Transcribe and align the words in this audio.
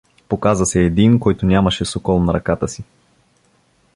Показа 0.29 0.65
се 0.65 0.81
един, 0.83 1.19
който 1.19 1.45
нямаше 1.45 1.85
сокол 1.85 2.23
на 2.23 2.33
ръката 2.33 2.67
си. 2.67 2.83